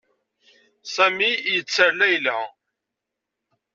Sami 0.93 1.31
yetter 1.53 1.91
Layla. 1.99 2.37